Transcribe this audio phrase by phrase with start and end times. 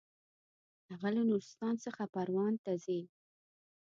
[0.89, 2.99] هغه له نورستان څخه پروان ته ځي.